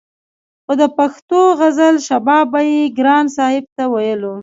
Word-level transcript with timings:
خو 0.65 0.73
د 0.81 0.83
پښتو 0.97 1.39
غزل 1.59 1.95
شباب 2.07 2.45
به 2.53 2.61
يې 2.71 2.81
ګران 2.97 3.25
صاحب 3.35 3.65
ته 3.75 3.83
ويلو 3.93 4.35